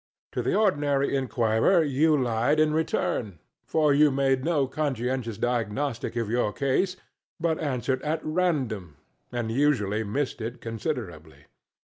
To 0.31 0.41
the 0.41 0.55
ordinary 0.55 1.15
inquirer 1.15 1.83
you 1.83 2.17
lied 2.19 2.59
in 2.59 2.73
return; 2.73 3.37
for 3.67 3.93
you 3.93 4.09
made 4.09 4.43
no 4.43 4.65
conscientious 4.65 5.37
diagnostic 5.37 6.15
of 6.15 6.27
your 6.27 6.51
case, 6.51 6.97
but 7.39 7.59
answered 7.59 8.01
at 8.01 8.19
random, 8.25 8.97
and 9.31 9.51
usually 9.51 10.03
missed 10.03 10.41
it 10.41 10.59
considerably. 10.59 11.45